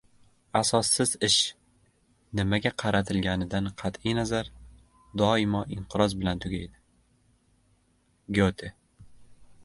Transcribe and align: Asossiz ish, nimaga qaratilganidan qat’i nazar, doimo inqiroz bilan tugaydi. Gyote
Asossiz 0.59 1.09
ish, 1.25 1.35
nimaga 2.39 2.71
qaratilganidan 2.83 3.67
qat’i 3.81 4.15
nazar, 4.19 4.49
doimo 5.23 5.61
inqiroz 5.75 6.15
bilan 6.23 6.41
tugaydi. 6.47 6.81
Gyote 8.39 8.71